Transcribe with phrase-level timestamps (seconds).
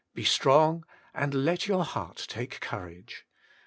[0.15, 3.27] Be strong, and let your heart take courage.